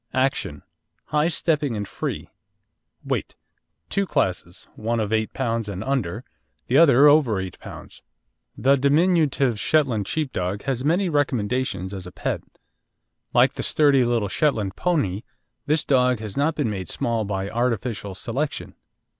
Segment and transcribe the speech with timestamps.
[0.15, 0.63] ACTION
[1.09, 2.31] High stepping and free.
[3.05, 3.35] WEIGHT
[3.87, 5.67] Two classes, one of 8 lb.
[5.69, 6.23] and under,
[6.65, 8.01] the other over 8 lb.
[8.57, 12.41] The diminutive Shetland Sheepdog has many recommendations as a pet.
[13.31, 15.21] Like the sturdy little Shetland pony,
[15.67, 18.73] this dog has not been made small by artificial selection.